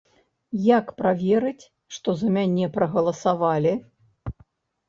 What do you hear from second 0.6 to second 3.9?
Як праверыць, што за мяне прагаласавалі?